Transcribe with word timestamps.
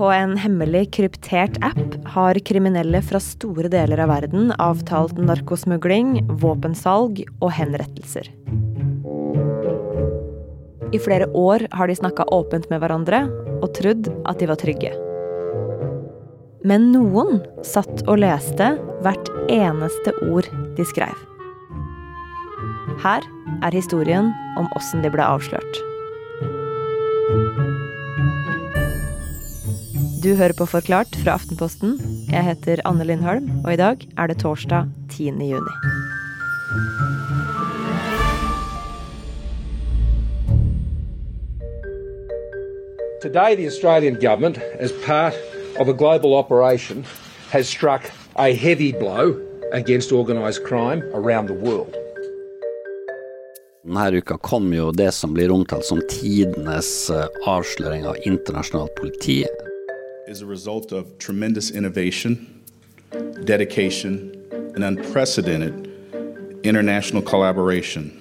på 0.00 0.08
en 0.08 0.36
hemmelig 0.40 0.86
kryptert 0.96 1.58
app 1.60 1.96
har 2.14 2.38
kriminelle 2.48 3.02
fra 3.04 3.18
store 3.20 3.68
deler 3.68 4.00
av 4.00 4.08
verden 4.08 4.48
avtalt 4.56 5.18
narkosmugling, 5.20 6.22
våpensalg 6.40 7.20
og 7.42 7.50
henrettelser. 7.52 8.30
I 10.96 11.00
flere 11.04 11.28
år 11.36 11.66
har 11.76 11.92
de 11.92 11.98
snakka 11.98 12.24
åpent 12.32 12.70
med 12.72 12.80
hverandre 12.80 13.26
og 13.58 13.68
trodd 13.76 14.08
at 14.24 14.40
de 14.40 14.48
var 14.48 14.62
trygge. 14.62 14.94
Men 16.64 16.88
noen 16.94 17.44
satt 17.60 18.00
og 18.06 18.22
leste 18.24 18.72
hvert 19.04 19.28
eneste 19.52 20.16
ord 20.30 20.48
de 20.80 20.88
skrev. 20.88 21.12
Her 23.04 23.28
er 23.60 23.76
historien 23.76 24.32
om 24.56 24.72
åssen 24.80 25.04
de 25.04 25.12
ble 25.12 25.28
avslørt. 25.28 25.84
Du 30.20 30.34
hører 30.36 30.52
på 30.52 30.66
Forklart 30.68 31.14
fra 31.22 31.38
Aftenposten. 31.38 31.94
Jeg 32.28 32.44
heter 32.44 32.80
Anne 32.84 33.06
Lindholm, 33.08 33.46
og 33.64 33.72
i 33.72 33.76
dag 33.80 34.02
er 34.18 34.26
det 34.28 34.42
torsdag 34.42 34.90
10. 35.08 35.24
juni. 35.24 35.72
Today, 43.22 43.56
the 43.56 43.66
Australian 43.66 44.18
government, 44.20 44.58
as 44.78 44.92
part 45.06 45.32
of 45.78 45.88
a 45.88 45.94
global 45.94 46.34
operation, 46.34 47.06
has 47.50 47.66
struck 47.66 48.12
a 48.36 48.52
heavy 48.52 48.92
blow 48.92 49.40
against 49.72 50.12
organised 50.12 50.64
crime 50.64 51.02
around 51.14 51.48
the 51.48 51.56
world. 51.56 51.96
Denne 53.84 54.18
uka 54.18 54.36
kom 54.36 54.68
jo 54.74 54.92
det 54.92 55.14
som 55.16 55.32
blir 55.34 55.50
omtalt 55.50 55.84
som 55.84 56.04
tidenes 56.10 57.10
eh, 57.10 57.24
avsløring 57.48 58.04
av 58.06 58.20
internasjonalt 58.28 58.94
politi. 59.00 59.40
Is 60.30 60.42
a 60.42 60.46
result 60.46 60.92
of 60.92 61.18
tremendous 61.18 61.72
innovation, 61.72 62.62
dedication, 63.44 64.30
and 64.76 64.84
unprecedented 64.84 65.90
international 66.62 67.20
collaboration. 67.22 68.16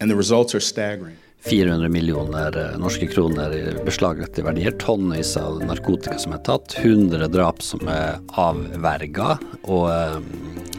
And 0.00 0.10
the 0.10 0.16
results 0.16 0.54
are 0.54 0.60
staggering. 0.60 1.16
400 1.38 1.88
millioner 1.88 2.56
eh, 2.56 2.78
norske 2.78 3.06
kroner 3.06 3.54
i 3.56 3.62
beslaglagte 3.84 4.44
verdier, 4.44 4.76
tonnevis 4.76 5.32
av 5.40 5.64
narkotika 5.64 6.18
som 6.18 6.36
er 6.36 6.44
tatt, 6.44 6.76
100 6.82 7.28
drap 7.32 7.64
som 7.64 7.88
er 7.88 8.20
avverga, 8.28 9.38
og 9.64 9.88
um, 9.88 10.28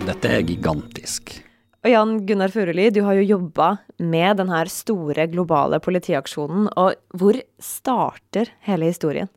dette 0.06 0.30
er 0.30 0.46
gigantisk. 0.46 1.40
Og 1.86 1.92
Jan 1.92 2.16
Gunnar 2.26 2.50
Furuli, 2.50 2.88
du 2.90 3.04
har 3.06 3.14
jo 3.14 3.22
jobba 3.22 3.76
med 4.02 4.40
denne 4.40 4.64
store 4.74 5.28
globale 5.30 5.78
politiaksjonen. 5.78 6.66
Og 6.82 6.96
hvor 7.14 7.38
starter 7.62 8.50
hele 8.66 8.90
historien? 8.90 9.30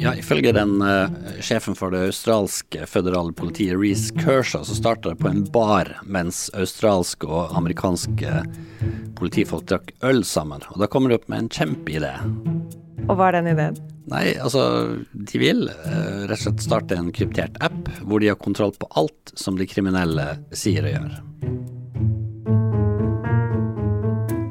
Ja, 0.00 0.14
Ifølge 0.16 0.54
den 0.56 0.80
uh, 0.80 1.12
sjefen 1.44 1.76
for 1.76 1.92
det 1.92 2.06
australske 2.08 2.88
føderale 2.88 3.36
politiet, 3.36 3.76
Reece 3.76 4.16
Kershaw, 4.16 4.64
så 4.64 4.78
starta 4.78 5.12
det 5.12 5.20
på 5.20 5.28
en 5.28 5.44
bar 5.52 5.92
mens 6.08 6.46
australske 6.56 7.28
og 7.28 7.52
amerikanske 7.60 8.40
politifolk 9.20 9.68
drakk 9.68 9.92
øl 10.00 10.24
sammen. 10.24 10.64
Og 10.72 10.80
da 10.80 10.88
kommer 10.88 11.12
de 11.12 11.20
opp 11.20 11.28
med 11.28 11.44
en 11.44 11.52
kjempeidé. 11.52 12.16
Og 13.04 13.18
hva 13.18 13.28
er 13.28 13.42
den 13.42 13.52
ideen? 13.52 13.76
Nei, 14.08 14.30
altså 14.40 14.62
de 15.12 15.44
vil 15.44 15.66
uh, 15.68 16.24
rett 16.24 16.38
og 16.40 16.46
slett 16.46 16.64
starte 16.64 16.96
en 16.96 17.12
kryptert 17.12 17.60
app 17.60 17.92
hvor 18.00 18.24
de 18.24 18.32
har 18.32 18.40
kontroll 18.40 18.72
på 18.80 18.88
alt 18.96 19.36
som 19.36 19.60
de 19.60 19.68
kriminelle 19.68 20.32
sier 20.56 20.88
og 20.88 20.96
gjør. 20.96 21.20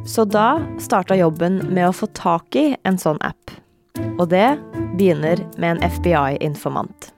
Så 0.10 0.26
da 0.26 0.58
starta 0.80 1.14
jobben 1.16 1.60
med 1.70 1.86
å 1.86 1.94
få 1.94 2.08
tak 2.18 2.56
i 2.58 2.72
en 2.82 2.96
sånn 2.98 3.20
app. 3.22 3.52
Og 4.18 4.26
det 4.32 4.58
begynner 4.98 5.38
med 5.62 5.76
en 5.76 5.84
FBI-informant. 5.86 7.12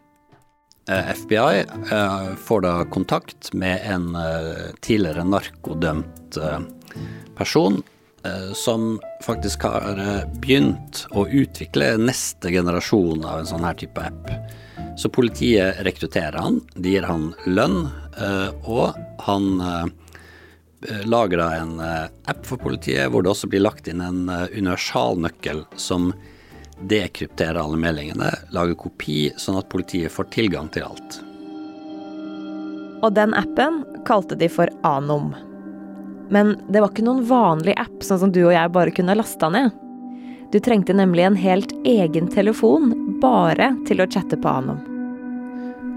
Eh, 0.92 1.12
FBI 1.16 1.62
eh, 1.88 2.34
får 2.36 2.66
da 2.66 2.73
kontakt 2.92 3.53
med 3.56 3.80
en 3.88 4.09
eh, 4.19 4.75
tidligere 4.84 5.24
narkodømt 5.24 6.40
person 7.40 7.80
som 8.53 9.00
faktisk 9.25 9.63
har 9.66 9.97
begynt 10.44 11.01
å 11.18 11.24
utvikle 11.25 11.96
neste 11.97 12.51
generasjon 12.53 13.24
av 13.25 13.40
en 13.41 13.50
sånn 13.50 13.66
her 13.66 13.80
type 13.80 14.03
app. 14.03 14.30
Så 15.00 15.09
politiet 15.09 15.80
rekrutterer 15.88 16.38
han, 16.38 16.59
de 16.75 16.94
gir 16.94 17.07
han 17.09 17.31
lønn, 17.50 17.88
og 18.69 19.00
han 19.25 19.50
Eh, 20.90 21.08
lager 21.08 21.38
da 21.38 21.56
en 21.56 21.80
eh, 21.80 22.03
app 22.25 22.46
for 22.46 22.58
politiet 22.58 23.12
hvor 23.12 23.22
det 23.22 23.30
også 23.30 23.50
blir 23.52 23.62
lagt 23.62 23.90
inn 23.92 24.02
en 24.02 24.30
eh, 24.30 24.47
universalnøkkel 24.58 25.66
som 25.78 26.09
dekrypterer 26.90 27.59
alle 27.62 27.78
meldingene, 27.78 28.31
lager 28.50 28.80
kopi 28.80 29.28
sånn 29.38 29.59
at 29.59 29.69
politiet 29.69 30.09
får 30.09 30.31
tilgang 30.34 30.72
til 30.74 30.88
alt. 30.88 31.19
Og 33.06 33.14
den 33.14 33.36
appen 33.38 33.84
kalte 34.09 34.38
de 34.38 34.50
for 34.50 34.72
Anom. 34.86 35.36
Men 36.34 36.56
det 36.74 36.81
var 36.81 36.90
ikke 36.90 37.06
noen 37.06 37.25
vanlig 37.30 37.78
app, 37.78 38.02
sånn 38.02 38.24
som 38.24 38.34
du 38.34 38.42
og 38.48 38.56
jeg 38.56 38.74
bare 38.74 38.94
kunne 38.98 39.18
lasta 39.19 39.52
ned. 39.53 39.69
Du 40.52 40.58
trengte 40.59 40.98
nemlig 40.98 41.28
en 41.28 41.38
helt 41.38 41.75
egen 41.86 42.30
telefon 42.34 42.96
bare 43.22 43.75
til 43.86 44.02
å 44.02 44.09
chatte 44.09 44.42
på 44.42 44.50
Anom. 44.50 44.91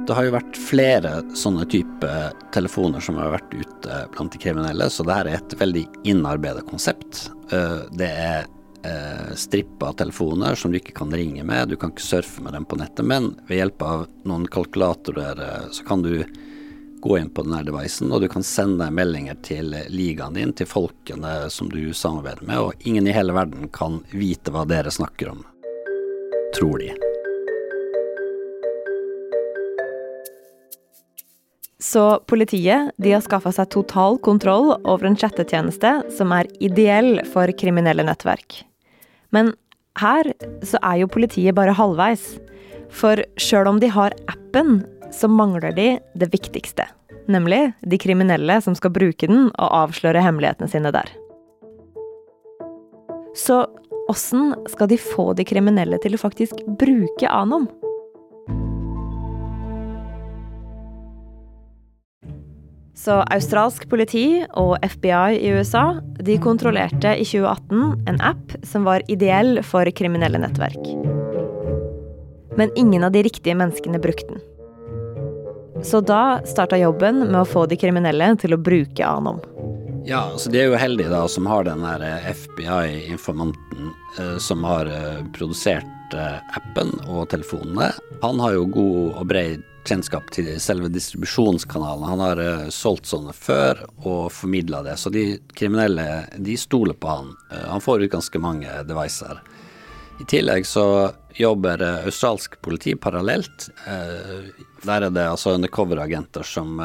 Det 0.06 0.12
har 0.12 0.26
jo 0.26 0.34
vært 0.34 0.58
flere 0.60 1.10
sånne 1.32 1.64
type 1.72 2.08
telefoner 2.52 3.00
som 3.00 3.16
har 3.16 3.30
vært 3.38 3.54
ute 3.56 4.00
blant 4.12 4.34
de 4.34 4.40
kriminelle, 4.42 4.90
så 4.92 5.04
det 5.06 5.14
her 5.16 5.30
er 5.30 5.38
et 5.38 5.54
veldig 5.56 5.84
innarbeidet 6.04 6.66
konsept. 6.68 7.30
Eh, 7.48 7.86
det 7.96 8.10
er 8.12 8.44
eh, 8.84 9.30
strippa 9.40 9.94
telefoner 9.96 10.60
som 10.60 10.74
du 10.74 10.76
ikke 10.76 10.92
kan 10.98 11.14
ringe 11.14 11.44
med, 11.48 11.72
du 11.72 11.78
kan 11.80 11.94
ikke 11.94 12.04
surfe 12.04 12.44
med 12.44 12.52
dem 12.52 12.68
på 12.68 12.76
nettet, 12.82 13.00
men 13.08 13.30
ved 13.48 13.62
hjelp 13.62 13.86
av 13.86 14.04
noen 14.28 14.44
kalkulatorer 14.52 15.40
eh, 15.40 15.70
så 15.72 15.88
kan 15.88 16.04
du 16.04 16.18
gå 17.04 17.16
inn 17.20 17.32
på 17.32 17.46
denne 17.48 17.62
devicen, 17.64 18.12
og 18.12 18.20
du 18.20 18.28
kan 18.32 18.44
sende 18.44 18.90
meldinger 18.92 19.40
til 19.44 19.72
ligaen 19.88 20.36
din, 20.36 20.52
til 20.52 20.68
folkene 20.68 21.48
som 21.52 21.72
du 21.72 21.80
samarbeider 21.96 22.44
med, 22.44 22.60
og 22.60 22.88
ingen 22.88 23.08
i 23.08 23.16
hele 23.16 23.32
verden 23.36 23.72
kan 23.72 24.02
vite 24.12 24.52
hva 24.52 24.68
dere 24.68 24.92
snakker 24.92 25.32
om, 25.32 25.44
tror 26.60 26.84
de. 26.84 26.92
Så 31.82 32.20
politiet 32.30 32.94
de 33.02 33.12
har 33.12 33.24
skaffa 33.24 33.50
seg 33.52 33.72
total 33.74 34.18
kontroll 34.22 34.72
over 34.84 35.08
en 35.08 35.18
chattetjeneste 35.18 35.96
som 36.14 36.32
er 36.36 36.48
ideell 36.62 37.18
for 37.32 37.50
kriminelle 37.58 38.06
nettverk. 38.06 38.62
Men 39.34 39.52
her 40.00 40.30
så 40.66 40.78
er 40.82 41.02
jo 41.02 41.10
politiet 41.10 41.56
bare 41.58 41.74
halvveis. 41.74 42.36
For 42.94 43.20
sjøl 43.40 43.70
om 43.70 43.80
de 43.82 43.90
har 43.90 44.14
appen, 44.30 44.82
så 45.14 45.30
mangler 45.30 45.74
de 45.74 45.88
det 46.18 46.30
viktigste. 46.32 46.86
Nemlig 47.30 47.72
de 47.82 47.98
kriminelle 47.98 48.60
som 48.62 48.76
skal 48.78 48.92
bruke 48.94 49.28
den 49.30 49.48
og 49.48 49.76
avsløre 49.84 50.22
hemmelighetene 50.22 50.70
sine 50.70 50.92
der. 50.94 51.10
Så 53.34 53.64
åssen 54.10 54.52
skal 54.70 54.90
de 54.90 54.98
få 55.00 55.32
de 55.34 55.46
kriminelle 55.48 55.98
til 56.02 56.14
å 56.14 56.20
faktisk 56.20 56.60
bruke 56.78 57.30
Anom? 57.30 57.66
Så 62.94 63.16
australsk 63.34 63.88
politi 63.90 64.44
og 64.54 64.76
FBI 64.86 65.40
i 65.42 65.50
USA 65.56 65.98
de 66.22 66.36
kontrollerte 66.38 67.16
i 67.18 67.24
2018 67.26 68.06
en 68.10 68.20
app 68.22 68.54
som 68.62 68.86
var 68.86 69.02
ideell 69.10 69.58
for 69.66 69.90
kriminelle 69.98 70.38
nettverk. 70.38 70.78
Men 72.54 72.70
ingen 72.78 73.04
av 73.04 73.12
de 73.12 73.24
riktige 73.26 73.58
menneskene 73.58 73.98
brukte 73.98 74.36
den. 74.36 74.44
Så 75.84 76.00
da 76.00 76.38
starta 76.46 76.78
jobben 76.78 77.18
med 77.26 77.40
å 77.42 77.48
få 77.48 77.66
de 77.66 77.76
kriminelle 77.76 78.30
til 78.40 78.54
å 78.54 78.62
bruke 78.62 79.04
Anom. 79.04 79.42
Ja, 80.06 80.30
altså 80.30 80.52
de 80.52 80.60
er 80.62 80.70
jo 80.70 80.78
heldige 80.78 81.10
da 81.10 81.24
som 81.28 81.48
har 81.50 81.66
den 81.66 81.82
der 81.82 82.02
eh, 82.04 82.30
FBI-informanten 82.30 83.90
eh, 84.20 84.36
som 84.38 84.64
har 84.68 84.86
eh, 84.86 85.20
produsert 85.34 86.14
eh, 86.14 86.40
appen 86.60 86.92
og 87.08 87.26
telefonene. 87.32 87.90
Han 88.22 88.40
har 88.40 88.54
jo 88.54 88.68
god 88.70 88.98
og 89.18 89.30
bred 89.32 89.64
kjennskap 89.88 90.30
til 90.34 90.48
selve 90.62 90.90
distribusjonskanalen. 90.92 92.06
Han 92.08 92.22
har 92.24 92.40
uh, 92.40 92.68
solgt 92.72 93.10
sånne 93.10 93.34
før 93.36 93.84
og 94.04 94.32
formidla 94.32 94.82
det, 94.86 94.96
så 95.00 95.12
de 95.12 95.26
kriminelle 95.56 96.24
de 96.36 96.56
stoler 96.60 96.96
på 96.98 97.10
han. 97.10 97.34
Uh, 97.52 97.66
han 97.72 97.84
får 97.84 98.06
ut 98.06 98.14
ganske 98.16 98.42
mange 98.42 98.78
devicer. 98.88 99.42
I 100.20 100.24
tillegg 100.24 100.66
så 100.66 101.12
jobber 101.34 101.82
uh, 101.82 102.04
australsk 102.06 102.60
politi 102.62 102.94
parallelt. 102.94 103.68
der 104.84 105.02
er 105.02 105.10
det 105.10 105.24
altså 105.26 105.54
undercover-agenter 105.56 106.44
som 106.46 106.78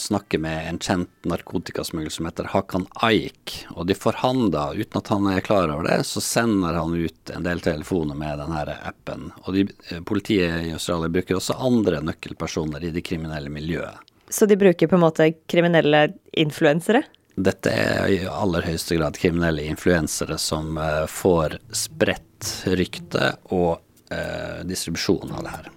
snakker 0.00 0.40
med 0.40 0.68
en 0.68 0.78
kjent 0.78 1.28
narkotikasmugler 1.28 2.10
som 2.10 2.26
heter 2.26 2.48
Hakan 2.50 2.86
Aik, 3.04 3.66
og 3.76 3.86
de 3.86 3.94
får 3.94 4.18
han 4.24 4.48
da, 4.50 4.70
uten 4.72 4.98
at 4.98 5.10
han 5.12 5.28
er 5.30 5.44
klar 5.44 5.68
over 5.68 5.86
det, 5.86 6.00
så 6.08 6.22
sender 6.24 6.74
han 6.74 6.96
ut 6.96 7.30
en 7.30 7.44
del 7.44 7.60
telefoner 7.60 8.16
med 8.18 8.40
denne 8.40 8.64
appen. 8.88 9.28
Og 9.44 9.54
de, 9.54 9.66
politiet 10.08 10.70
i 10.70 10.72
Australia 10.72 11.12
bruker 11.12 11.38
også 11.38 11.60
andre 11.60 12.00
nøkkelpersoner 12.00 12.88
i 12.88 12.94
det 12.96 13.04
kriminelle 13.06 13.52
miljøet. 13.52 14.00
Så 14.32 14.48
de 14.48 14.56
bruker 14.56 14.88
på 14.88 14.96
en 14.96 15.04
måte 15.04 15.28
kriminelle 15.46 16.06
influensere? 16.32 17.04
Dette 17.34 17.70
er 17.70 18.08
i 18.14 18.20
aller 18.30 18.64
høyeste 18.64 18.96
grad 18.96 19.18
kriminelle 19.20 19.66
influensere 19.68 20.38
som 20.40 20.78
får 21.10 21.58
spredt 21.74 22.33
rykte 22.78 23.34
og 23.54 23.78
eh, 24.12 24.62
distribusjon 24.68 25.32
av 25.34 25.46
det 25.46 25.54
her. 25.54 25.70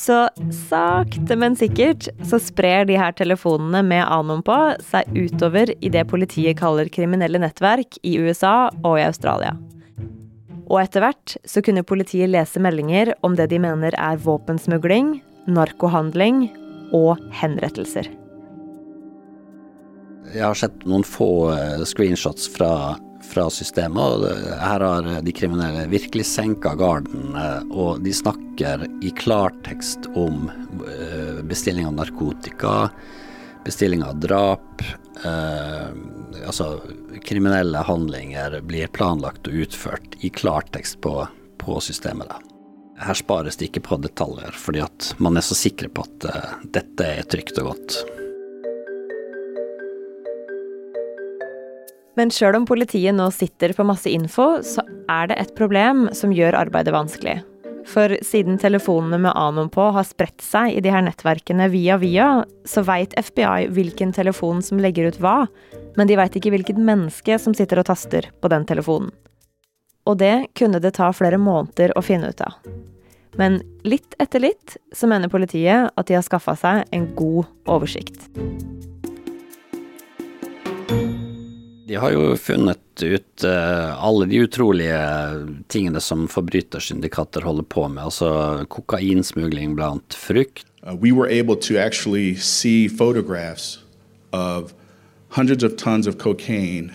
Så 0.00 0.16
sakte, 0.68 1.36
men 1.36 1.56
sikkert 1.58 2.06
så 2.24 2.38
sprer 2.40 2.86
de 2.88 2.96
her 2.96 3.12
telefonene 3.18 3.82
med 3.84 4.04
Anon 4.06 4.40
på 4.46 4.56
seg 4.86 5.10
utover 5.12 5.74
i 5.84 5.90
det 5.92 6.06
politiet 6.08 6.56
kaller 6.60 6.88
kriminelle 6.88 7.42
nettverk 7.42 7.98
i 8.06 8.14
USA 8.22 8.70
og 8.80 8.96
i 8.96 9.04
Australia. 9.04 9.52
Og 10.70 10.78
etter 10.80 11.04
hvert 11.04 11.34
så 11.44 11.60
kunne 11.66 11.84
politiet 11.84 12.30
lese 12.30 12.62
meldinger 12.62 13.12
om 13.26 13.34
det 13.36 13.50
de 13.50 13.58
mener 13.60 13.96
er 13.98 14.22
våpensmugling, 14.22 15.18
narkohandling 15.50 16.46
og 16.96 17.18
henrettelser. 17.42 18.08
Jeg 20.30 20.46
har 20.46 20.54
sett 20.54 20.84
noen 20.86 21.02
få 21.04 21.50
eh, 21.50 21.82
screenshots 21.88 22.46
fra, 22.54 22.96
fra 23.30 23.46
systemet, 23.50 24.24
her 24.60 24.80
har 24.80 25.08
de 25.22 25.32
kriminelle 25.32 25.86
virkelig 25.90 26.26
senka 26.26 26.74
garden. 26.74 27.36
Eh, 27.36 27.62
og 27.70 28.02
de 28.04 28.12
snakker 28.14 28.86
i 29.02 29.12
klartekst 29.16 30.10
om 30.18 30.50
eh, 30.50 31.40
bestilling 31.46 31.86
av 31.86 31.96
narkotika, 32.00 32.90
bestilling 33.64 34.02
av 34.06 34.18
drap. 34.20 34.82
Eh, 35.24 35.88
altså 36.44 36.72
kriminelle 37.26 37.84
handlinger 37.86 38.60
blir 38.66 38.90
planlagt 38.94 39.50
og 39.50 39.66
utført 39.66 40.18
i 40.20 40.32
klartekst 40.34 41.00
på, 41.04 41.20
på 41.62 41.80
systemet. 41.84 42.30
Da. 42.30 42.40
Her 43.06 43.16
spares 43.16 43.56
det 43.56 43.70
ikke 43.70 43.86
på 43.92 44.00
detaljer, 44.04 44.56
fordi 44.56 44.82
at 44.84 45.14
man 45.18 45.38
er 45.38 45.46
så 45.46 45.56
sikre 45.56 45.88
på 45.88 46.04
at 46.04 46.26
dette 46.74 47.12
er 47.20 47.28
trygt 47.30 47.62
og 47.62 47.72
godt. 47.72 48.02
Men 52.20 52.28
sjøl 52.28 52.58
om 52.58 52.66
politiet 52.68 53.16
nå 53.16 53.30
sitter 53.32 53.72
på 53.72 53.84
masse 53.88 54.10
info, 54.12 54.58
så 54.60 54.82
er 55.08 55.30
det 55.30 55.38
et 55.40 55.54
problem 55.56 56.10
som 56.12 56.34
gjør 56.36 56.58
arbeidet 56.58 56.92
vanskelig. 56.92 57.38
For 57.88 58.12
siden 58.20 58.58
telefonene 58.60 59.16
med 59.24 59.32
Anon 59.32 59.70
på 59.72 59.86
har 59.96 60.04
spredt 60.04 60.44
seg 60.44 60.74
i 60.76 60.82
de 60.84 60.92
her 60.92 61.00
nettverkene 61.06 61.70
via 61.72 61.96
via, 62.02 62.26
så 62.68 62.84
veit 62.84 63.16
FBI 63.16 63.70
hvilken 63.72 64.12
telefon 64.12 64.60
som 64.60 64.82
legger 64.84 65.08
ut 65.08 65.20
hva, 65.24 65.46
men 65.96 66.10
de 66.10 66.18
veit 66.20 66.36
ikke 66.36 66.52
hvilket 66.52 66.82
menneske 66.90 67.40
som 67.40 67.56
sitter 67.56 67.80
og 67.80 67.88
taster 67.88 68.28
på 68.36 68.52
den 68.52 68.68
telefonen. 68.68 69.08
Og 70.04 70.20
det 70.20 70.50
kunne 70.58 70.80
det 70.82 70.92
ta 71.00 71.08
flere 71.16 71.40
måneder 71.40 71.96
å 71.96 72.04
finne 72.04 72.34
ut 72.34 72.44
av. 72.44 72.60
Men 73.40 73.62
litt 73.86 74.12
etter 74.20 74.44
litt 74.44 74.76
så 74.92 75.08
mener 75.08 75.32
politiet 75.32 75.88
at 75.88 76.10
de 76.10 76.18
har 76.18 76.26
skaffa 76.26 76.58
seg 76.58 76.84
en 76.92 77.08
god 77.16 77.48
oversikt. 77.64 78.28
De 81.90 81.96
har 81.96 82.12
jo 82.14 82.36
funnet 82.36 83.02
ut 83.02 83.44
uh, 83.44 84.04
alle 84.04 84.26
de 84.30 84.36
utrolige 84.44 84.98
tingene 85.66 85.98
som 86.00 86.28
forbrytersyndikater 86.30 87.42
holder 87.42 87.64
på 87.66 87.88
med, 87.90 88.04
altså 88.04 88.28
kokainsmugling 88.70 89.72
blant 89.74 90.14
frukt. 90.14 90.68
Uh, 90.86 90.94
we 90.94 91.10
were 91.10 91.26
able 91.26 91.56
to 91.56 91.74
actually 91.74 92.36
see 92.36 92.86
photographs 92.86 93.80
of 94.30 94.72
hundreds 95.30 95.64
of 95.64 95.74
tons 95.76 96.06
of 96.06 96.18
cocaine 96.18 96.92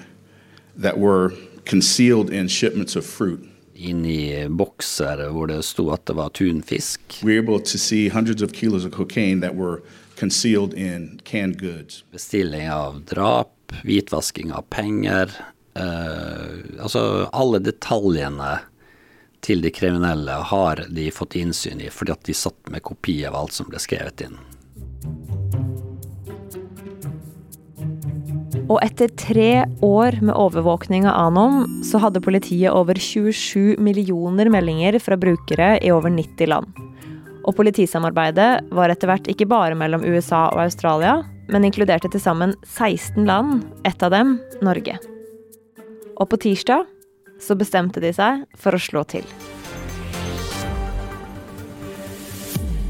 that 0.77 0.97
were 0.97 1.33
concealed 1.65 2.29
in 2.29 2.47
shipments 2.47 2.95
of 2.95 3.03
fruit. 3.05 3.43
Inn 3.75 4.05
i 4.05 4.47
bokser 4.47 5.25
hvor 5.27 5.51
det 5.51 5.59
sto 5.67 5.89
at 5.91 6.05
det 6.07 6.15
var 6.15 6.29
tunfisk. 6.29 7.19
We 7.21 7.33
were 7.33 7.43
able 7.43 7.59
to 7.59 7.77
see 7.77 8.07
hundreds 8.07 8.41
of 8.41 8.53
kilos 8.53 8.85
of 8.85 8.93
cocaine 8.93 9.41
that 9.41 9.55
were 9.55 9.81
concealed 10.15 10.73
in 10.73 11.19
canned 11.25 11.59
goods. 11.59 12.05
Bestilling 12.15 12.71
av 12.71 13.03
drap 13.11 13.51
hvitvasking 13.83 14.53
av 14.55 14.67
penger. 14.73 15.31
Eh, 15.75 16.81
altså 16.81 17.29
alle 17.31 17.61
detaljene 17.63 18.59
til 19.45 19.61
de 19.61 19.71
kriminelle 19.73 20.39
har 20.49 20.85
de 20.89 21.09
fått 21.13 21.37
innsyn 21.37 21.83
i 21.83 21.91
fordi 21.93 22.15
at 22.15 22.25
de 22.25 22.37
satt 22.37 22.71
med 22.73 22.85
kopi 22.85 23.19
av 23.27 23.37
alt 23.37 23.53
som 23.53 23.69
ble 23.69 23.81
skrevet 23.81 24.25
inn. 24.25 24.39
Og 28.65 28.79
etter 28.81 29.11
tre 29.13 29.65
år 29.85 30.17
med 30.25 30.33
overvåkning 30.33 31.05
av 31.05 31.27
Anom, 31.27 31.83
så 31.85 32.01
hadde 32.01 32.23
politiet 32.25 32.73
over 32.73 32.97
27 32.97 33.77
millioner 33.77 34.49
meldinger 34.49 34.97
fra 35.03 35.17
brukere 35.21 35.75
i 35.85 35.91
over 35.93 36.09
90 36.09 36.49
land. 36.49 36.81
Og 37.45 37.53
politisamarbeidet 37.53 38.65
var 38.73 38.89
etter 38.89 39.11
hvert 39.11 39.29
ikke 39.29 39.45
bare 39.51 39.77
mellom 39.77 40.01
USA 40.01 40.47
og 40.49 40.63
Australia, 40.63 41.19
men 41.51 41.65
inkluderte 41.67 42.09
til 42.11 42.21
sammen 42.21 42.55
16 42.63 43.25
land, 43.27 43.65
ett 43.85 44.03
av 44.03 44.13
dem 44.15 44.37
Norge. 44.65 44.97
Og 46.15 46.29
på 46.31 46.39
tirsdag 46.41 46.85
så 47.41 47.57
bestemte 47.59 48.01
de 48.03 48.13
seg 48.15 48.45
for 48.59 48.75
å 48.75 48.81
slå 48.81 49.03
til. 49.09 49.27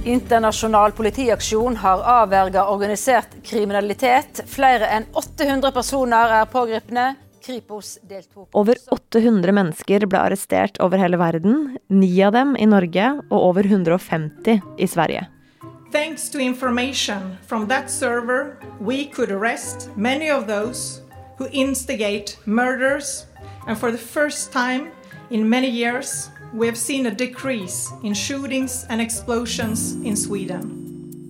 Internasjonal 0.05 0.93
politiaksjon 0.93 1.79
har 1.81 2.03
avverga 2.21 2.67
organisert 2.69 3.39
kriminalitet. 3.43 4.43
Flere 4.45 4.91
enn 4.93 5.07
800 5.17 5.73
personer 5.73 6.35
er 6.41 6.51
pågrepne. 6.51 7.07
Kripos 7.45 7.95
deltok 8.05 8.53
Over 8.57 8.77
800 8.93 9.53
mennesker 9.53 10.05
ble 10.09 10.21
arrestert 10.21 10.77
over 10.81 11.01
hele 11.01 11.17
verden. 11.21 11.79
Ni 11.89 12.13
av 12.25 12.37
dem 12.37 12.53
i 12.57 12.69
Norge 12.69 13.15
og 13.31 13.39
over 13.39 13.65
150 13.65 14.61
i 14.77 14.89
Sverige. 14.89 15.25
Thanks 15.91 16.29
to 16.29 16.39
information 16.39 17.37
from 17.47 17.67
that 17.67 17.89
server, 17.89 18.57
we 18.79 19.05
could 19.05 19.31
arrest 19.31 19.89
many 19.95 20.29
of 20.29 20.47
those 20.47 21.01
who 21.37 21.47
instigate 21.51 22.37
murders, 22.45 23.25
and 23.67 23.77
for 23.77 23.91
the 23.91 23.97
first 23.97 24.51
time 24.51 24.91
in 25.29 25.49
many 25.49 25.69
years, 25.69 26.29
we 26.53 26.67
have 26.67 26.77
seen 26.77 27.05
a 27.05 27.11
decrease 27.11 27.91
in 28.03 28.13
shootings 28.13 28.85
and 28.89 29.01
explosions 29.01 29.93
in 30.03 30.15
Sweden. 30.15 30.81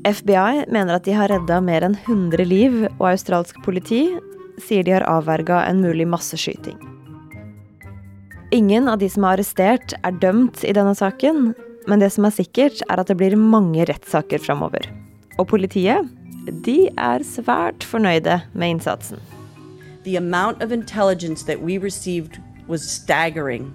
FBI 0.06 0.66
mener 0.70 0.96
at 0.96 1.04
de 1.04 1.14
har 1.18 1.28
redda 1.28 1.62
mer 1.62 1.82
enn 1.82 1.98
100 2.06 2.46
liv, 2.46 2.84
og 3.00 3.08
australsk 3.10 3.58
politi 3.66 4.04
sier 4.62 4.86
de 4.86 4.94
har 4.94 5.06
avverga 5.10 5.64
en 5.66 5.82
mulig 5.82 6.06
masseskyting. 6.08 6.78
Ingen 8.54 8.88
av 8.88 9.00
de 9.02 9.10
som 9.10 9.26
er 9.26 9.36
arrestert, 9.36 9.96
er 10.06 10.20
dømt 10.22 10.62
i 10.64 10.76
denne 10.78 10.94
saken, 10.96 11.56
men 11.88 12.02
det 12.02 12.12
som 12.14 12.26
er 12.26 12.34
sikkert, 12.34 12.82
er 12.90 13.00
at 13.02 13.08
det 13.08 13.18
blir 13.18 13.36
mange 13.38 13.86
rettssaker 13.86 14.42
framover. 14.42 14.88
Og 15.38 15.48
politiet, 15.48 16.10
de 16.66 16.90
er 16.98 17.26
svært 17.26 17.84
fornøyde 17.84 18.42
med 18.54 18.76
innsatsen. 18.76 19.20
The 20.04 20.18
amount 20.18 20.62
of 20.62 20.72
intelligence 20.72 21.46
that 21.46 21.60
we 21.60 21.78
received 21.78 22.40
was 22.68 22.82
staggering. 22.82 23.74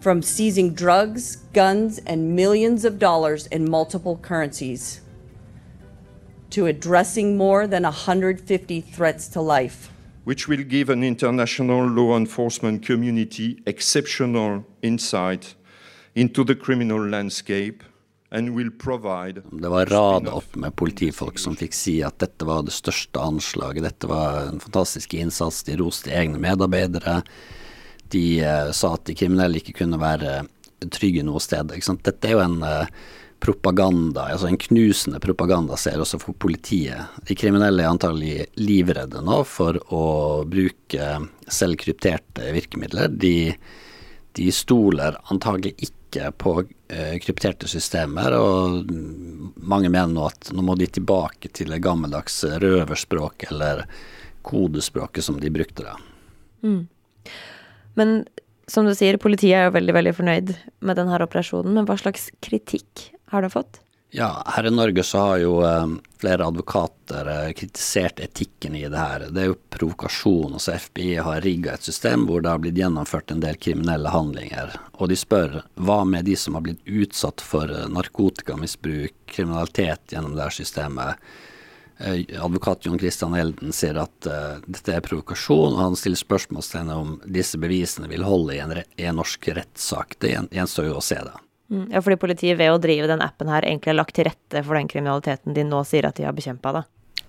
From 0.00 0.22
seizing 0.22 0.74
drugs, 0.74 1.38
guns, 1.54 2.00
and 2.06 2.34
millions 2.36 2.84
of 2.84 2.98
dollars 2.98 3.46
in 3.46 3.70
multiple 3.70 4.18
currencies 4.22 5.00
to 6.50 6.66
addressing 6.66 7.36
more 7.36 7.66
than 7.66 7.82
150 7.82 8.80
threats 8.80 9.28
to 9.28 9.40
life. 9.40 9.90
Which 10.24 10.48
will 10.48 10.62
give 10.62 10.88
an 10.88 11.02
international 11.02 11.86
law 11.86 12.16
enforcement 12.16 12.86
community 12.86 13.62
exceptional 13.66 14.64
insight 14.82 15.54
Det 19.50 19.70
var 19.70 19.86
rad 19.86 20.28
opp 20.30 20.56
med 20.58 20.74
politifolk 20.78 21.38
som 21.38 21.56
fikk 21.58 21.74
si 21.74 21.96
at 22.06 22.18
dette 22.22 22.46
var 22.46 22.64
det 22.66 22.74
største 22.74 23.20
anslaget, 23.22 23.84
dette 23.86 24.10
var 24.10 24.48
en 24.48 24.62
fantastisk 24.62 25.14
innsats, 25.18 25.62
de 25.66 25.76
roste 25.78 26.10
egne 26.14 26.40
medarbeidere. 26.42 27.20
De 28.14 28.24
uh, 28.42 28.70
sa 28.74 28.94
at 28.94 29.04
de 29.06 29.16
kriminelle 29.18 29.58
ikke 29.58 29.76
kunne 29.82 30.00
være 30.02 30.44
trygge 30.94 31.22
noe 31.26 31.42
sted. 31.42 31.70
Dette 31.74 32.28
er 32.28 32.34
jo 32.34 32.42
en 32.42 32.58
uh, 32.62 32.90
propaganda, 33.44 34.28
altså 34.32 34.48
en 34.48 34.58
knusende 34.60 35.20
propagandaserie 35.22 36.02
også 36.02 36.20
for 36.22 36.38
politiet. 36.40 37.10
De 37.28 37.36
kriminelle 37.38 37.84
er 37.84 37.90
antagelig 37.92 38.48
livredde 38.58 39.22
nå 39.24 39.42
for 39.48 39.78
å 39.94 40.04
bruke 40.48 41.10
selv 41.46 41.78
krypterte 41.82 42.54
virkemidler. 42.54 43.12
De, 43.12 43.52
de 44.38 44.48
stoler 44.54 45.18
antagelig 45.30 45.74
ikke 45.76 46.03
ikke 46.14 46.30
på 46.38 46.54
eh, 46.88 47.16
krypterte 47.22 47.68
systemer, 47.70 48.36
og 48.38 48.90
mange 49.58 49.90
mener 49.90 50.12
nå 50.12 50.28
at 50.30 50.52
nå 50.54 50.64
må 50.64 50.76
de 50.78 50.88
tilbake 50.88 51.50
til 51.52 51.74
det 51.74 51.82
gammeldags 51.84 52.42
røverspråk 52.62 53.48
eller 53.50 53.84
kodespråket 54.44 55.26
som 55.26 55.40
de 55.40 55.52
brukte 55.52 55.86
da. 55.86 55.96
Mm. 56.62 56.86
Men 57.98 58.16
som 58.70 58.86
du 58.86 58.94
sier, 58.96 59.20
politiet 59.20 59.58
er 59.58 59.66
jo 59.68 59.76
veldig, 59.76 59.94
veldig 59.96 60.14
fornøyd 60.16 60.52
med 60.84 60.98
denne 61.00 61.20
operasjonen, 61.24 61.74
men 61.76 61.88
hva 61.88 61.98
slags 62.00 62.30
kritikk 62.44 63.10
har 63.32 63.44
det 63.44 63.52
fått? 63.52 63.80
Ja, 64.16 64.42
her 64.46 64.66
i 64.66 64.70
Norge 64.70 65.02
så 65.02 65.18
har 65.18 65.38
jo 65.38 65.56
eh, 65.66 65.86
flere 66.20 66.46
advokater 66.46 67.46
eh, 67.46 67.52
kritisert 67.52 68.20
etikken 68.20 68.74
i 68.74 68.84
det 68.88 68.98
her. 68.98 69.24
Det 69.30 69.40
er 69.42 69.48
jo 69.48 69.56
provokasjon. 69.74 70.52
Altså 70.54 70.76
FBI 70.78 71.16
har 71.16 71.40
rigga 71.42 71.72
et 71.74 71.82
system 71.82 72.28
hvor 72.28 72.44
det 72.44 72.52
har 72.52 72.60
blitt 72.62 72.78
gjennomført 72.78 73.34
en 73.34 73.42
del 73.42 73.58
kriminelle 73.58 74.12
handlinger. 74.14 74.70
Og 75.02 75.10
de 75.10 75.18
spør 75.18 75.56
hva 75.74 75.96
med 76.06 76.28
de 76.30 76.36
som 76.38 76.54
har 76.54 76.62
blitt 76.62 76.86
utsatt 76.86 77.42
for 77.42 77.66
eh, 77.66 77.88
narkotikamisbruk, 77.90 79.16
kriminalitet 79.34 80.14
gjennom 80.14 80.38
det 80.38 80.46
her 80.46 80.56
systemet. 80.62 81.34
Advokat 81.98 82.86
Jon 82.86 82.98
Christian 83.02 83.34
Elden 83.38 83.74
sier 83.74 83.98
at 84.02 84.26
uh, 84.26 84.58
dette 84.66 84.96
er 84.96 85.02
provokasjon, 85.06 85.76
og 85.76 85.78
han 85.78 85.94
stiller 85.98 86.18
spørsmålstegn 86.18 86.90
om 86.90 87.12
disse 87.22 87.58
bevisene 87.62 88.10
vil 88.10 88.26
holde 88.26 88.56
i 88.56 88.60
en, 88.62 88.74
i 88.74 89.06
en 89.06 89.18
norsk 89.22 89.46
rettssak. 89.54 90.18
Det 90.18 90.34
gjenstår 90.34 90.90
jo 90.90 90.98
å 90.98 91.04
se, 91.06 91.20
da. 91.22 91.38
Mm, 91.70 91.86
ja, 91.92 92.02
fordi 92.04 92.18
politiet 92.20 92.58
ved 92.58 92.74
å 92.74 92.80
drive 92.82 93.08
den 93.08 93.24
appen 93.24 93.48
her 93.48 93.64
egentlig 93.64 93.94
har 93.94 94.00
lagt 94.02 94.16
til 94.18 94.28
rette 94.28 94.62
for 94.66 94.76
den 94.76 94.90
kriminaliteten 94.90 95.56
de 95.56 95.64
nå 95.64 95.80
sier 95.88 96.08
at 96.08 96.18
de 96.18 96.26
har 96.28 96.36
bekjempa, 96.36 96.74
da? 96.76 96.84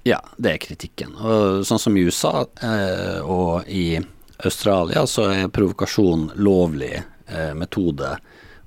Ja, 0.06 0.20
det 0.38 0.52
er 0.52 0.62
kritikken. 0.62 1.16
Og 1.18 1.64
sånn 1.66 1.82
som 1.82 1.98
i 1.98 2.06
USA 2.06 2.46
eh, 2.62 3.20
og 3.24 3.70
i 3.72 3.98
Australia 4.46 5.06
så 5.10 5.30
er 5.32 5.54
provokasjon 5.54 6.34
lovlig 6.36 6.94
eh, 7.00 7.54
metode 7.58 8.18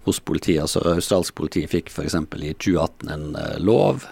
hos 0.09 0.21
politiet. 0.25 0.65
Altså 0.65 0.83
Australsk 0.97 1.37
politi 1.39 1.67
fikk 1.71 1.93
f.eks. 1.93 2.17
i 2.17 2.55
2018 2.57 3.13
en 3.13 3.29
lov 3.63 4.09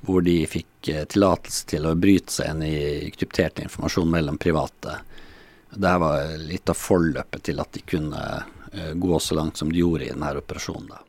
hvor 0.00 0.22
de 0.22 0.44
fikk 0.48 0.88
eh, 0.88 1.04
tillatelse 1.04 1.66
til 1.70 1.86
å 1.88 1.96
bryte 1.98 2.32
seg 2.32 2.54
inn 2.54 2.64
i 2.64 3.10
kryptert 3.14 3.60
informasjon 3.62 4.10
mellom 4.10 4.38
private. 4.40 5.00
Dette 5.70 5.98
var 6.02 6.32
litt 6.40 6.70
av 6.70 6.78
forløpet 6.78 7.44
til 7.50 7.60
at 7.62 7.72
de 7.76 7.84
kunne 7.86 8.20
eh, 8.20 8.56
gå 8.94 9.18
så 9.18 9.36
langt 9.38 9.60
som 9.60 9.72
de 9.72 9.80
gjorde 9.82 10.06
i 10.06 10.12
denne 10.12 10.34
operasjonen. 10.38 10.90
Da. 10.92 11.00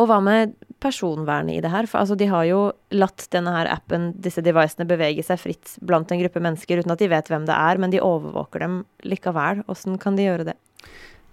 Og 0.00 0.08
hva 0.10 0.18
med 0.24 0.56
personvernet 0.82 1.58
i 1.58 1.62
det 1.62 1.70
her? 1.70 1.86
For 1.86 2.02
altså, 2.02 2.16
de 2.18 2.26
har 2.30 2.46
jo 2.48 2.60
latt 2.94 3.28
denne 3.34 3.52
her 3.54 3.70
appen, 3.70 4.10
disse 4.18 4.42
devicene, 4.42 4.88
bevege 4.90 5.22
seg 5.22 5.38
fritt 5.40 5.76
blant 5.86 6.10
en 6.10 6.20
gruppe 6.22 6.42
mennesker 6.42 6.82
uten 6.82 6.94
at 6.94 7.02
de 7.02 7.10
vet 7.12 7.30
hvem 7.30 7.46
det 7.46 7.54
er, 7.54 7.80
men 7.80 7.94
de 7.94 8.02
overvåker 8.02 8.64
dem 8.64 8.80
likevel. 9.06 9.62
Hvordan 9.68 10.00
kan 10.02 10.18
de 10.18 10.26
gjøre 10.26 10.48
det? 10.50 10.56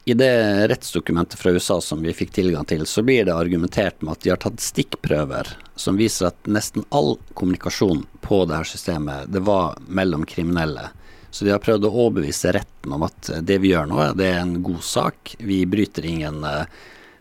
I 0.09 0.13
det 0.17 0.67
rettsdokumentet 0.69 1.37
fra 1.37 1.51
USA 1.53 1.77
som 1.81 2.01
vi 2.01 2.13
fikk 2.13 2.31
tilgang 2.33 2.65
til, 2.65 2.87
så 2.89 3.03
blir 3.05 3.25
det 3.25 3.35
argumentert 3.35 4.01
med 4.01 4.15
at 4.15 4.23
de 4.23 4.31
har 4.33 4.39
tatt 4.41 4.61
stikkprøver 4.61 5.51
som 5.77 5.97
viser 5.97 6.31
at 6.31 6.49
nesten 6.49 6.85
all 6.89 7.15
kommunikasjon 7.37 8.01
på 8.25 8.39
dette 8.49 8.71
systemet, 8.73 9.29
det 9.29 9.43
var 9.45 9.77
mellom 9.85 10.25
kriminelle. 10.25 10.89
Så 11.31 11.45
de 11.47 11.53
har 11.53 11.63
prøvd 11.63 11.88
å 11.88 11.93
overbevise 11.93 12.51
retten 12.51 12.91
om 12.91 13.05
at 13.07 13.31
det 13.47 13.57
vi 13.63 13.71
gjør 13.71 13.88
nå, 13.88 14.01
det 14.19 14.27
er 14.33 14.41
en 14.41 14.57
god 14.63 14.83
sak. 14.83 15.35
Vi 15.39 15.61
bryter 15.65 16.05
ingen 16.05 16.43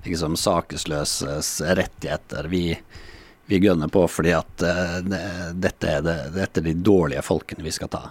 liksom, 0.03 0.35
sakesløses 0.37 1.61
rettigheter. 1.79 2.49
Vi, 2.51 2.65
vi 3.47 3.61
gønner 3.63 3.89
på 3.89 4.03
fordi 4.11 4.35
at 4.35 4.67
uh, 4.67 4.99
det, 5.07 5.23
dette, 5.63 5.95
er 5.95 6.03
det, 6.07 6.19
dette 6.35 6.61
er 6.61 6.69
de 6.71 6.75
dårlige 6.75 7.23
folkene 7.23 7.65
vi 7.67 7.75
skal 7.75 7.93
ta. 7.93 8.03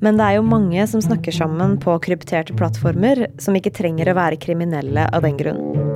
Men 0.00 0.18
det 0.18 0.26
er 0.26 0.36
jo 0.36 0.46
mange 0.46 0.86
som 0.86 1.02
snakker 1.02 1.34
sammen 1.34 1.78
på 1.82 1.96
krypterte 2.04 2.54
plattformer, 2.56 3.26
som 3.42 3.56
ikke 3.56 3.72
trenger 3.74 4.12
å 4.12 4.18
være 4.18 4.38
kriminelle 4.42 5.08
av 5.08 5.24
den 5.24 5.38
grunn. 5.40 5.95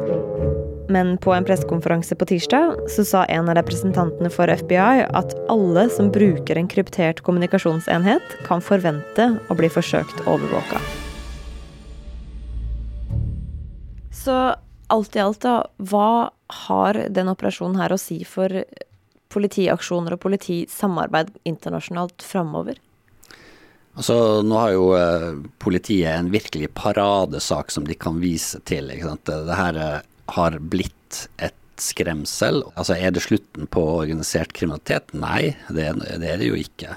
Men 0.91 1.19
på 1.23 1.31
en 1.35 1.45
pressekonferanse 1.47 2.17
på 2.19 2.27
tirsdag 2.27 2.89
så 2.91 3.05
sa 3.07 3.21
en 3.31 3.49
av 3.49 3.55
representantene 3.61 4.31
for 4.35 4.51
FBI 4.51 5.05
at 5.07 5.37
alle 5.53 5.85
som 5.95 6.11
bruker 6.11 6.59
en 6.59 6.71
kryptert 6.71 7.23
kommunikasjonsenhet, 7.23 8.35
kan 8.49 8.65
forvente 8.65 9.29
å 9.47 9.59
bli 9.59 9.71
forsøkt 9.71 10.25
overvåka. 10.27 10.83
Så 14.11 14.35
alt 14.91 15.17
i 15.17 15.23
alt, 15.23 15.41
da, 15.47 15.55
hva 15.79 16.33
har 16.67 17.05
den 17.09 17.31
operasjonen 17.31 17.79
her 17.79 17.95
å 17.95 18.01
si 18.01 18.25
for 18.27 18.51
politiaksjoner 19.31 20.19
og 20.19 20.25
politisamarbeid 20.27 21.37
internasjonalt 21.47 22.27
framover? 22.27 22.83
Altså, 23.95 24.43
nå 24.43 24.59
har 24.59 24.75
jo 24.75 24.91
eh, 24.99 25.31
politiet 25.63 26.17
en 26.17 26.35
virkelig 26.35 26.73
paradesak 26.75 27.71
som 27.71 27.87
de 27.87 27.95
kan 27.95 28.19
vise 28.23 28.59
til. 28.67 28.91
Ikke 28.91 29.15
sant? 29.15 29.31
Det 29.47 29.59
her 29.59 29.79
eh, 29.79 29.99
har 30.37 30.59
blitt 30.73 31.27
et 31.43 31.57
skremsel. 31.81 32.63
Altså, 32.75 32.95
Er 32.95 33.11
det 33.11 33.25
slutten 33.25 33.67
på 33.67 33.83
organisert 34.03 34.53
kriminalitet? 34.53 35.15
Nei, 35.17 35.57
det, 35.69 35.93
det 36.21 36.35
er 36.35 36.43
det 36.43 36.51
jo 36.51 36.59
ikke. 36.59 36.97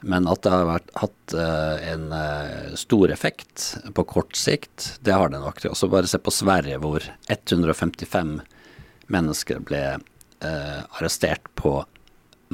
Men 0.00 0.28
at 0.30 0.44
det 0.44 0.52
har 0.52 0.66
vært, 0.68 0.90
hatt 1.00 1.34
uh, 1.34 1.78
en 1.90 2.12
uh, 2.14 2.74
stor 2.78 3.10
effekt 3.10 3.64
på 3.94 4.04
kort 4.06 4.36
sikt, 4.38 4.92
det 5.02 5.14
har 5.14 5.32
det 5.32 5.40
nok. 5.42 5.64
Også 5.72 5.90
bare 5.90 6.10
se 6.10 6.20
på 6.22 6.34
Sverige, 6.34 6.78
hvor 6.82 7.02
155 7.26 8.36
mennesker 9.10 9.64
ble 9.66 9.82
uh, 9.98 10.80
arrestert 11.00 11.50
på 11.58 11.80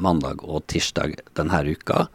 mandag 0.01 0.41
og 0.43 0.65
tirsdag 0.71 1.19
denne 1.37 1.61
uka. 1.69 2.07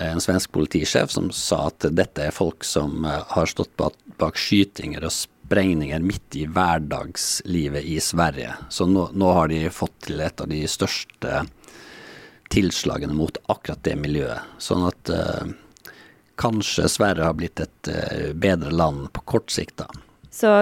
En 0.00 0.22
svensk 0.22 0.54
politisjef 0.54 1.10
som 1.12 1.28
sa 1.34 1.66
at 1.68 1.84
dette 1.92 2.22
er 2.24 2.34
folk 2.34 2.64
som 2.64 3.04
har 3.04 3.50
stått 3.50 3.74
bak, 3.76 3.98
bak 4.20 4.38
skytinger 4.38 5.06
og 5.06 5.12
sprengninger 5.14 6.02
midt 6.04 6.36
i 6.38 6.46
hverdagslivet 6.50 7.84
i 7.84 7.98
Sverige. 8.00 8.54
Så 8.68 8.86
nå, 8.86 9.08
nå, 9.12 9.32
har 9.36 9.50
de 9.52 9.66
fått 9.70 10.06
til 10.08 10.22
et 10.24 10.40
av 10.40 10.48
de 10.50 10.62
største 10.70 11.44
tilslagene 12.54 13.16
mot 13.16 13.36
akkurat 13.52 13.82
det 13.84 13.96
miljøet. 14.00 14.56
Sånn 14.62 14.86
at 14.88 15.10
eh, 15.12 15.52
kanskje 16.40 16.88
Sverige 16.92 17.28
har 17.28 17.36
blitt 17.38 17.60
et 17.60 17.92
eh, 17.92 18.32
bedre 18.32 18.72
land 18.72 19.10
på 19.12 19.24
kort 19.34 19.52
sikt, 19.52 19.82
da. 19.82 19.88
Så 20.34 20.54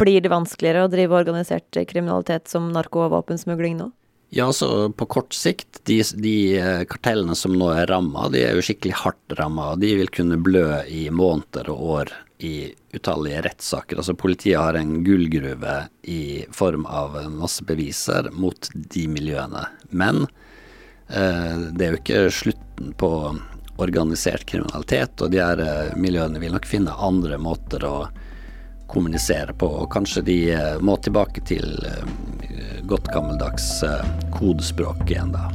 blir 0.00 0.20
det 0.20 0.32
vanskeligere 0.32 0.84
å 0.84 0.92
drive 0.92 1.16
organisert 1.16 1.78
kriminalitet 1.88 2.50
som 2.50 2.68
narko- 2.74 3.06
og 3.06 3.14
våpensmugling 3.14 3.78
nå? 3.78 3.90
Ja, 4.32 4.52
så 4.52 4.92
på 4.94 5.06
kort 5.10 5.34
sikt, 5.34 5.80
de, 5.84 6.02
de 6.22 6.34
eh, 6.58 6.82
kartellene 6.86 7.34
som 7.34 7.56
nå 7.58 7.72
er 7.74 7.88
ramma, 7.90 8.28
de 8.30 8.44
er 8.46 8.54
jo 8.54 8.62
skikkelig 8.62 9.00
hardt 9.02 9.34
ramma. 9.40 9.72
De 9.80 9.90
vil 9.98 10.12
kunne 10.14 10.38
blø 10.38 10.84
i 10.86 11.08
måneder 11.10 11.70
og 11.72 11.82
år 11.96 12.12
i 12.46 12.70
utallige 12.94 13.42
rettssaker. 13.42 13.98
Altså 13.98 14.14
politiet 14.14 14.60
har 14.60 14.78
en 14.78 15.00
gullgruve 15.04 15.74
i 16.06 16.46
form 16.54 16.86
av 16.86 17.18
masse 17.34 17.66
beviser 17.66 18.30
mot 18.32 18.70
de 18.72 19.04
miljøene. 19.10 19.66
Men 19.90 20.28
eh, 21.08 21.66
det 21.74 21.88
er 21.88 21.96
jo 21.96 22.00
ikke 22.00 22.22
slutten 22.38 22.94
på 23.02 23.12
organisert 23.80 24.46
kriminalitet, 24.46 25.18
og 25.20 25.34
de 25.34 25.42
her 25.42 25.64
eh, 25.64 25.94
miljøene 25.98 26.38
vil 26.38 26.54
nok 26.54 26.70
finne 26.70 26.94
andre 27.02 27.34
måter 27.40 27.82
å 27.88 27.96
kommunisere 28.92 29.54
på. 29.56 29.68
Og 29.82 29.90
kanskje 29.94 30.24
de 30.26 30.38
eh, 30.54 30.76
må 30.82 30.96
tilbake 31.04 31.42
til 31.48 31.66
eh, 31.86 32.04
godt 32.90 33.10
gammeldags 33.14 33.82
eh, 33.86 34.04
kodespråk 34.34 35.06
igjen, 35.08 35.34
da. 35.36 35.48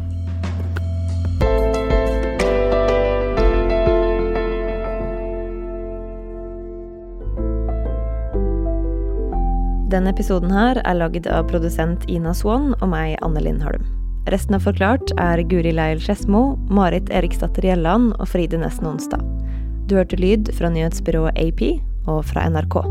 Denne 9.96 10.12
episoden 10.12 10.52
her 10.52 10.82
er 10.84 10.98
lagd 10.98 11.28
av 11.32 11.46
produsent 11.48 12.04
Ina 12.12 12.34
Swan 12.36 12.74
og 12.82 12.90
meg, 12.92 13.16
Anne 13.24 13.44
Lindholm. 13.46 13.86
Resten 14.34 14.58
av 14.58 14.66
Forklart 14.66 15.14
er 15.22 15.44
Guri 15.46 15.72
Leil 15.76 16.02
Skedsmo, 16.02 16.58
Marit 16.74 17.12
Eriksdatter 17.14 17.70
Gjelland 17.70 18.16
og 18.18 18.28
Fride 18.32 18.60
Nesten 18.60 18.90
Onsdag. 18.90 19.22
Du 19.86 20.00
hørte 20.00 20.18
lyd 20.18 20.50
fra 20.58 20.74
nyhetsbyrået 20.74 21.38
AP 21.38 21.68
og 22.10 22.26
fra 22.26 22.50
NRK. 22.50 22.82